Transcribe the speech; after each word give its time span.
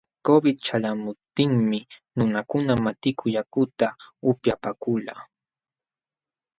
Covid 0.25 0.57
ćhalqamuptinmi 0.65 1.79
nunakuna 2.17 2.73
matiku 2.85 3.25
yakuta 3.35 3.87
upyapaakulqa. 4.29 5.15